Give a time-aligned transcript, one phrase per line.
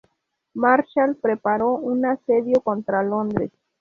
[0.55, 3.51] Marshal preparó un asedio contra Londres.